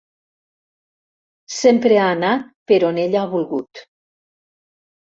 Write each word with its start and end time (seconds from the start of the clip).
Sempre 1.57 2.01
ha 2.01 2.09
anat 2.17 2.51
per 2.73 2.81
on 2.91 2.99
ella 3.05 3.23
ha 3.25 3.31
volgut. 3.37 3.89